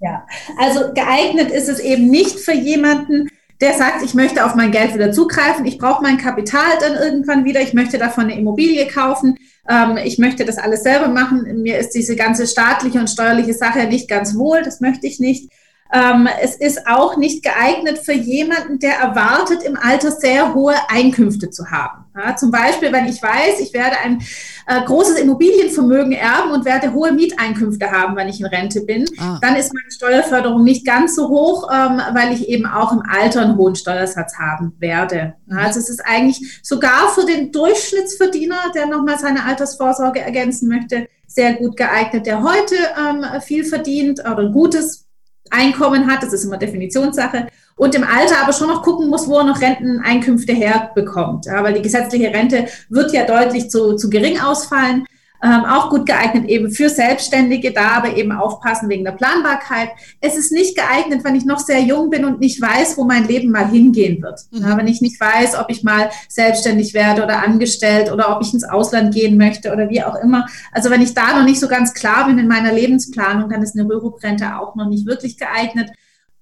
[0.00, 0.26] Ja,
[0.58, 3.28] also geeignet ist es eben nicht für jemanden,
[3.60, 7.44] der sagt, ich möchte auf mein Geld wieder zugreifen, ich brauche mein Kapital dann irgendwann
[7.44, 9.36] wieder, ich möchte davon eine Immobilie kaufen,
[9.68, 13.86] ähm, ich möchte das alles selber machen, mir ist diese ganze staatliche und steuerliche Sache
[13.86, 15.50] nicht ganz wohl, das möchte ich nicht.
[15.92, 21.50] Ähm, es ist auch nicht geeignet für jemanden, der erwartet, im Alter sehr hohe Einkünfte
[21.50, 22.04] zu haben.
[22.16, 24.20] Ja, zum Beispiel, wenn ich weiß, ich werde ein
[24.66, 29.38] äh, großes Immobilienvermögen erben und werde hohe Mieteinkünfte haben, wenn ich in Rente bin, ah.
[29.40, 33.42] dann ist meine Steuerförderung nicht ganz so hoch, ähm, weil ich eben auch im Alter
[33.42, 35.34] einen hohen Steuersatz haben werde.
[35.50, 41.08] Ja, also es ist eigentlich sogar für den Durchschnittsverdiener, der nochmal seine Altersvorsorge ergänzen möchte,
[41.26, 45.09] sehr gut geeignet, der heute ähm, viel verdient oder ein gutes
[45.50, 49.38] Einkommen hat, das ist immer Definitionssache, und im Alter aber schon noch gucken muss, wo
[49.38, 51.46] er noch Renteneinkünfte herbekommt.
[51.46, 55.06] Ja, weil die gesetzliche Rente wird ja deutlich zu, zu gering ausfallen.
[55.42, 59.88] Ähm, auch gut geeignet eben für Selbstständige, da aber eben aufpassen wegen der Planbarkeit.
[60.20, 63.26] Es ist nicht geeignet, wenn ich noch sehr jung bin und nicht weiß, wo mein
[63.26, 64.40] Leben mal hingehen wird.
[64.50, 64.60] Mhm.
[64.60, 68.52] Ja, wenn ich nicht weiß, ob ich mal selbstständig werde oder angestellt oder ob ich
[68.52, 70.46] ins Ausland gehen möchte oder wie auch immer.
[70.72, 73.78] Also wenn ich da noch nicht so ganz klar bin in meiner Lebensplanung, dann ist
[73.78, 75.90] eine Rürup-Rente auch noch nicht wirklich geeignet.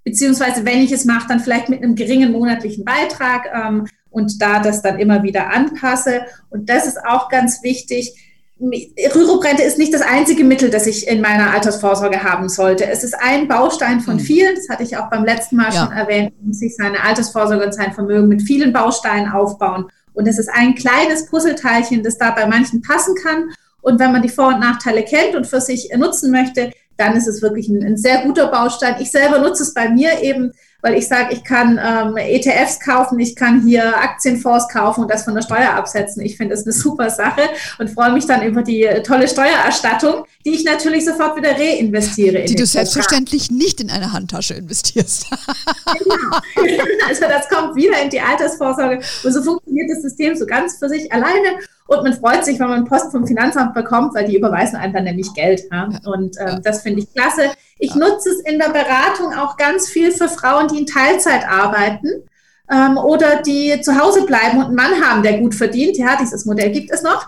[0.02, 4.58] Beziehungsweise, wenn ich es mache, dann vielleicht mit einem geringen monatlichen Beitrag ähm, und da
[4.58, 6.22] das dann immer wieder anpasse.
[6.50, 8.14] Und das ist auch ganz wichtig
[8.60, 12.86] Rüruprente ist nicht das einzige Mittel, das ich in meiner Altersvorsorge haben sollte.
[12.86, 14.24] Es ist ein Baustein von hm.
[14.24, 15.84] vielen, das hatte ich auch beim letzten Mal ja.
[15.84, 19.86] schon erwähnt, muss sich seine Altersvorsorge und sein Vermögen mit vielen Bausteinen aufbauen.
[20.12, 23.50] Und es ist ein kleines Puzzleteilchen, das da bei manchen passen kann.
[23.80, 27.28] Und wenn man die Vor- und Nachteile kennt und für sich nutzen möchte, dann ist
[27.28, 28.96] es wirklich ein, ein sehr guter Baustein.
[29.00, 33.18] Ich selber nutze es bei mir eben weil ich sage, ich kann ähm, ETFs kaufen,
[33.18, 36.22] ich kann hier Aktienfonds kaufen und das von der Steuer absetzen.
[36.22, 37.42] Ich finde das eine super Sache
[37.78, 42.44] und freue mich dann über die tolle Steuererstattung, die ich natürlich sofort wieder reinvestiere.
[42.44, 45.26] Die du selbstverständlich nicht in eine Handtasche investierst.
[45.98, 46.38] genau.
[47.08, 50.88] Also das kommt wieder in die Altersvorsorge und so funktioniert das System so ganz für
[50.88, 51.58] sich alleine.
[51.86, 55.04] Und man freut sich, wenn man Post vom Finanzamt bekommt, weil die überweisen einem dann
[55.04, 55.62] nämlich Geld.
[55.72, 55.88] Ja?
[56.04, 57.50] Und ähm, das finde ich klasse.
[57.78, 62.24] Ich nutze es in der Beratung auch ganz viel für Frauen, die in Teilzeit arbeiten
[62.70, 65.96] ähm, oder die zu Hause bleiben und einen Mann haben, der gut verdient.
[65.96, 67.26] Ja, dieses Modell gibt es noch.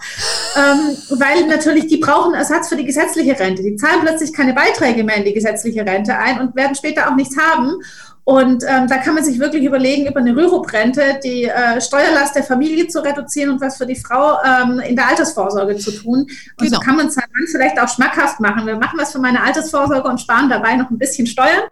[0.57, 3.63] Ähm, weil natürlich die brauchen Ersatz für die gesetzliche Rente.
[3.63, 7.17] Die zahlen plötzlich keine Beiträge mehr in die gesetzliche Rente ein und werden später auch
[7.17, 7.81] nichts haben.
[8.25, 12.45] Und ähm, da kann man sich wirklich überlegen, über eine Rürup-Rente die äh, Steuerlast der
[12.45, 16.21] Familie zu reduzieren und was für die Frau ähm, in der Altersvorsorge zu tun.
[16.21, 16.77] Und genau.
[16.77, 18.67] so kann man es dann vielleicht auch schmackhaft machen.
[18.67, 21.63] Wir machen was für meine Altersvorsorge und sparen dabei noch ein bisschen Steuern.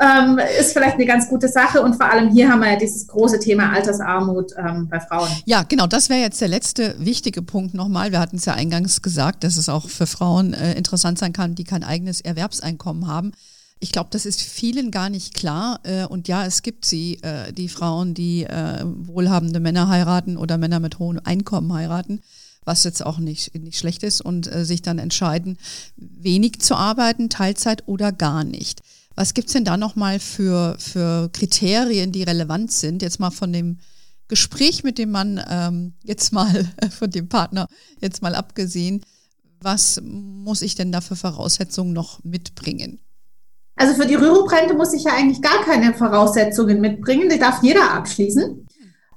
[0.00, 1.80] Ähm, ist vielleicht eine ganz gute Sache.
[1.80, 5.28] Und vor allem hier haben wir ja dieses große Thema Altersarmut ähm, bei Frauen.
[5.44, 8.10] Ja, genau, das wäre jetzt der letzte wichtige Punkt nochmal.
[8.10, 11.54] Wir hatten es ja eingangs gesagt, dass es auch für Frauen äh, interessant sein kann,
[11.54, 13.32] die kein eigenes Erwerbseinkommen haben.
[13.80, 15.80] Ich glaube, das ist vielen gar nicht klar.
[15.82, 20.58] Äh, und ja, es gibt sie, äh, die Frauen, die äh, wohlhabende Männer heiraten oder
[20.58, 22.20] Männer mit hohem Einkommen heiraten,
[22.64, 25.58] was jetzt auch nicht, nicht schlecht ist, und sich dann entscheiden,
[25.96, 28.80] wenig zu arbeiten, Teilzeit oder gar nicht.
[29.14, 33.02] Was gibt es denn da nochmal für, für Kriterien, die relevant sind?
[33.02, 33.78] Jetzt mal von dem
[34.28, 37.68] Gespräch mit dem Mann, ähm, jetzt mal von dem Partner,
[38.00, 39.04] jetzt mal abgesehen.
[39.60, 43.00] Was muss ich denn da für Voraussetzungen noch mitbringen?
[43.76, 47.28] Also für die Rürup-Rente muss ich ja eigentlich gar keine Voraussetzungen mitbringen.
[47.28, 48.66] Die darf jeder abschließen.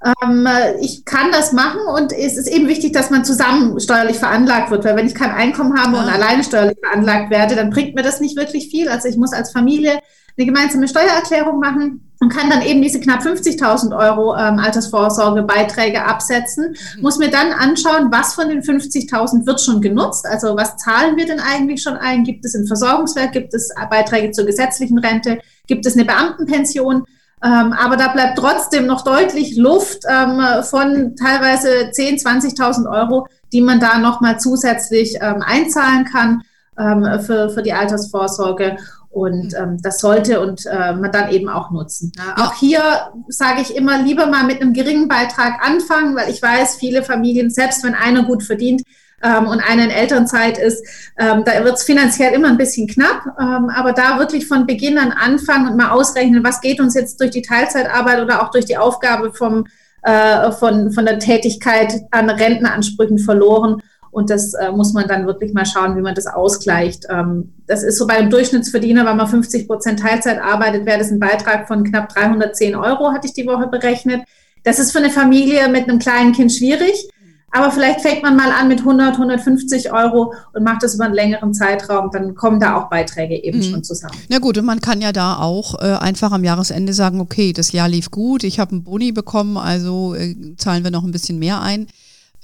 [0.04, 0.48] Ähm,
[0.80, 4.84] ich kann das machen und es ist eben wichtig, dass man zusammen steuerlich veranlagt wird,
[4.84, 8.20] weil wenn ich kein Einkommen habe und alleine steuerlich veranlagt werde, dann bringt mir das
[8.20, 8.88] nicht wirklich viel.
[8.88, 9.98] Also ich muss als Familie
[10.38, 16.76] eine gemeinsame Steuererklärung machen und kann dann eben diese knapp 50.000 Euro ähm, Altersvorsorgebeiträge absetzen,
[16.96, 17.02] mhm.
[17.02, 21.26] muss mir dann anschauen, was von den 50.000 wird schon genutzt, also was zahlen wir
[21.26, 25.86] denn eigentlich schon ein, gibt es ein Versorgungswerk, gibt es Beiträge zur gesetzlichen Rente, gibt
[25.86, 27.04] es eine Beamtenpension,
[27.42, 33.60] ähm, aber da bleibt trotzdem noch deutlich Luft ähm, von teilweise 10.000, 20.000 Euro, die
[33.60, 36.42] man da nochmal zusätzlich ähm, einzahlen kann
[36.78, 38.76] ähm, für, für die Altersvorsorge.
[39.10, 39.58] Und mhm.
[39.58, 42.12] ähm, das sollte und äh, man dann eben auch nutzen.
[42.16, 42.80] Ja, auch hier
[43.28, 47.50] sage ich immer lieber mal mit einem geringen Beitrag anfangen, weil ich weiß, viele Familien,
[47.50, 48.82] selbst wenn einer gut verdient,
[49.22, 50.84] ähm, und einer in Elternzeit ist,
[51.18, 53.22] ähm, da wird es finanziell immer ein bisschen knapp.
[53.40, 57.20] Ähm, aber da wirklich von Beginn an anfangen und mal ausrechnen, was geht uns jetzt
[57.20, 59.66] durch die Teilzeitarbeit oder auch durch die Aufgabe vom,
[60.02, 63.82] äh, von, von der Tätigkeit an Rentenansprüchen verloren.
[64.10, 67.04] Und das äh, muss man dann wirklich mal schauen, wie man das ausgleicht.
[67.10, 71.10] Ähm, das ist so bei einem Durchschnittsverdiener, wenn man 50 Prozent Teilzeit arbeitet, wäre das
[71.10, 74.22] ein Beitrag von knapp 310 Euro, hatte ich die Woche berechnet.
[74.64, 77.08] Das ist für eine Familie mit einem kleinen Kind schwierig.
[77.50, 81.14] Aber vielleicht fängt man mal an mit 100, 150 Euro und macht das über einen
[81.14, 83.62] längeren Zeitraum, dann kommen da auch Beiträge eben mhm.
[83.62, 84.14] schon zusammen.
[84.28, 87.72] Na gut, und man kann ja da auch äh, einfach am Jahresende sagen, okay, das
[87.72, 91.38] Jahr lief gut, ich habe einen Boni bekommen, also äh, zahlen wir noch ein bisschen
[91.38, 91.86] mehr ein.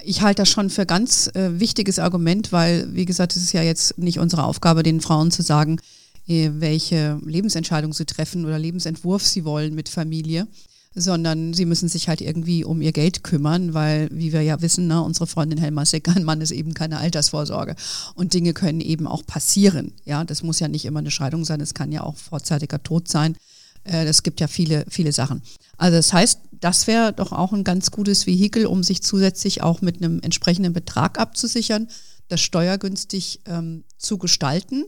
[0.04, 3.62] Ich halte das schon für ganz äh, wichtiges Argument, weil, wie gesagt, es ist ja
[3.62, 5.80] jetzt nicht unsere Aufgabe, den Frauen zu sagen,
[6.28, 10.46] äh, welche Lebensentscheidung sie treffen oder Lebensentwurf sie wollen mit Familie
[10.94, 14.86] sondern sie müssen sich halt irgendwie um ihr Geld kümmern, weil, wie wir ja wissen,
[14.86, 17.74] ne, unsere Freundin Helma Seckermann ist eben keine Altersvorsorge.
[18.14, 19.92] Und Dinge können eben auch passieren.
[20.04, 23.08] Ja, das muss ja nicht immer eine Scheidung sein, es kann ja auch vorzeitiger Tod
[23.08, 23.36] sein.
[23.84, 25.42] Äh, es gibt ja viele, viele Sachen.
[25.76, 29.82] Also das heißt, das wäre doch auch ein ganz gutes Vehikel, um sich zusätzlich auch
[29.82, 31.88] mit einem entsprechenden Betrag abzusichern,
[32.28, 34.84] das steuergünstig ähm, zu gestalten.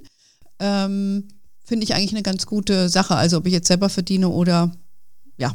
[0.58, 1.28] Ähm,
[1.64, 3.16] Finde ich eigentlich eine ganz gute Sache.
[3.16, 4.72] Also ob ich jetzt selber verdiene oder
[5.36, 5.54] ja,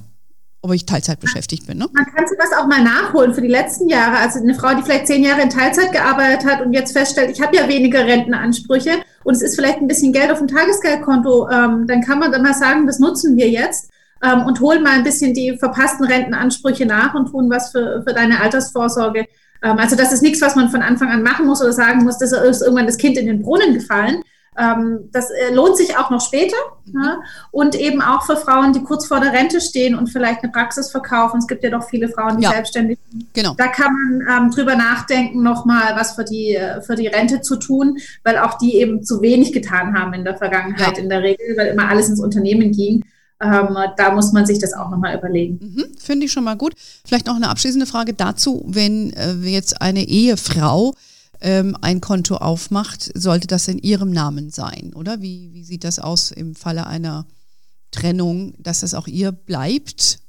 [0.61, 1.79] ob ich Teilzeit beschäftigt bin.
[1.79, 1.87] Ne?
[1.91, 4.17] Man kann sich das auch mal nachholen für die letzten Jahre.
[4.17, 7.41] Also eine Frau, die vielleicht zehn Jahre in Teilzeit gearbeitet hat und jetzt feststellt, ich
[7.41, 11.87] habe ja weniger Rentenansprüche und es ist vielleicht ein bisschen Geld auf dem Tagesgeldkonto, ähm,
[11.87, 13.89] dann kann man dann mal sagen, das nutzen wir jetzt
[14.23, 18.13] ähm, und holen mal ein bisschen die verpassten Rentenansprüche nach und tun was für, für
[18.13, 19.25] deine Altersvorsorge.
[19.63, 22.17] Ähm, also das ist nichts, was man von Anfang an machen muss oder sagen muss,
[22.17, 24.23] das ist irgendwann das Kind in den Brunnen gefallen,
[24.57, 27.01] ähm, das äh, lohnt sich auch noch später mhm.
[27.01, 30.51] ja, und eben auch für Frauen, die kurz vor der Rente stehen und vielleicht eine
[30.51, 31.37] Praxis verkaufen.
[31.37, 32.51] Es gibt ja doch viele Frauen, die ja.
[32.51, 33.33] selbstständig sind.
[33.33, 33.53] Genau.
[33.57, 37.55] Da kann man ähm, drüber nachdenken, nochmal was für die, äh, für die Rente zu
[37.55, 41.03] tun, weil auch die eben zu wenig getan haben in der Vergangenheit ja.
[41.03, 43.05] in der Regel, weil immer alles ins Unternehmen ging.
[43.41, 45.59] Ähm, da muss man sich das auch nochmal überlegen.
[45.61, 46.73] Mhm, Finde ich schon mal gut.
[47.05, 50.93] Vielleicht noch eine abschließende Frage dazu, wenn äh, jetzt eine Ehefrau
[51.41, 55.21] ähm, ein Konto aufmacht, sollte das in ihrem Namen sein, oder?
[55.21, 57.25] Wie, wie sieht das aus im Falle einer
[57.89, 60.19] Trennung, dass das auch ihr bleibt?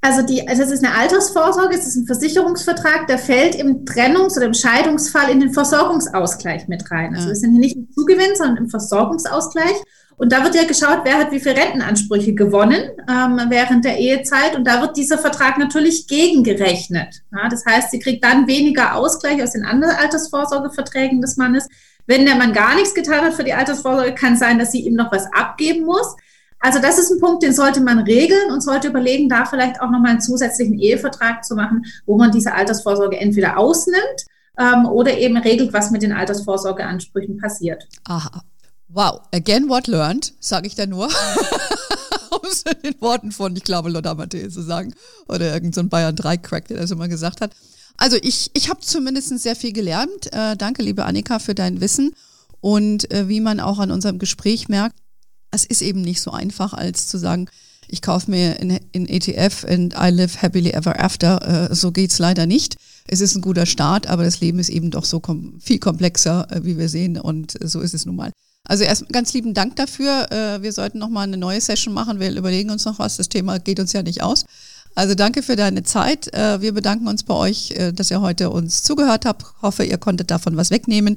[0.00, 4.36] Also, die, also es ist eine Altersvorsorge, es ist ein Versicherungsvertrag, der fällt im Trennungs-
[4.36, 7.14] oder im Scheidungsfall in den Versorgungsausgleich mit rein.
[7.14, 9.82] Also wir sind hier nicht im Zugewinn, sondern im Versorgungsausgleich.
[10.18, 14.56] Und da wird ja geschaut, wer hat wie viele Rentenansprüche gewonnen ähm, während der Ehezeit.
[14.56, 17.22] Und da wird dieser Vertrag natürlich gegengerechnet.
[17.32, 21.68] Ja, das heißt, sie kriegt dann weniger Ausgleich aus den anderen Altersvorsorgeverträgen des Mannes.
[22.06, 24.86] Wenn der Mann gar nichts getan hat für die Altersvorsorge, kann es sein, dass sie
[24.86, 26.16] ihm noch was abgeben muss.
[26.60, 29.90] Also das ist ein Punkt, den sollte man regeln und sollte überlegen, da vielleicht auch
[29.90, 34.26] nochmal einen zusätzlichen Ehevertrag zu machen, wo man diese Altersvorsorge entweder ausnimmt
[34.58, 37.86] ähm, oder eben regelt, was mit den Altersvorsorgeansprüchen passiert.
[38.04, 38.42] Aha.
[38.88, 41.08] Wow, again what learned, sage ich da nur.
[42.30, 44.94] Aus den Worten von, ich glaube, Lothar Matthäus zu sagen.
[45.28, 47.52] Oder irgendein so Bayern 3-Crack, der das immer gesagt hat.
[47.96, 50.32] Also ich, ich habe zumindest sehr viel gelernt.
[50.32, 52.14] Äh, danke, liebe Annika, für dein Wissen.
[52.60, 54.96] Und äh, wie man auch an unserem Gespräch merkt,
[55.56, 57.48] es ist eben nicht so einfach, als zu sagen,
[57.88, 61.70] ich kaufe mir in, in ETF and I live happily ever after.
[61.70, 62.76] Äh, so geht's leider nicht.
[63.08, 66.46] Es ist ein guter Start, aber das Leben ist eben doch so kom viel komplexer,
[66.50, 67.18] äh, wie wir sehen.
[67.18, 68.32] Und so ist es nun mal.
[68.64, 70.30] Also erst ganz lieben Dank dafür.
[70.30, 72.18] Äh, wir sollten noch mal eine neue Session machen.
[72.20, 73.16] Wir überlegen uns noch was.
[73.16, 74.44] Das Thema geht uns ja nicht aus.
[74.96, 76.32] Also danke für deine Zeit.
[76.34, 79.44] Äh, wir bedanken uns bei euch, äh, dass ihr heute uns zugehört habt.
[79.62, 81.16] Hoffe, ihr konntet davon was wegnehmen.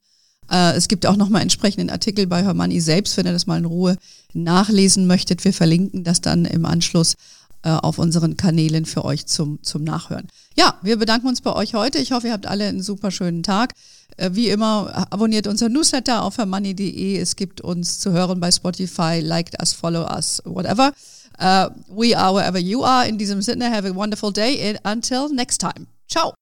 [0.50, 3.66] Es gibt auch noch mal entsprechenden Artikel bei Hermanni selbst, wenn ihr das mal in
[3.66, 3.98] Ruhe
[4.34, 5.44] nachlesen möchtet.
[5.44, 7.14] Wir verlinken das dann im Anschluss
[7.62, 10.28] auf unseren Kanälen für euch zum, zum Nachhören.
[10.56, 12.00] Ja, wir bedanken uns bei euch heute.
[12.00, 13.74] Ich hoffe, ihr habt alle einen super schönen Tag.
[14.18, 17.18] Äh, wie immer, abonniert unser Newsletter auf hermoney.de.
[17.18, 19.22] Es gibt uns zu hören bei Spotify.
[19.22, 20.92] Liked us, follow us, whatever.
[21.40, 23.08] Uh, we are wherever you are.
[23.08, 25.88] In diesem Sinne, have a wonderful day until next time.
[26.08, 26.34] Ciao.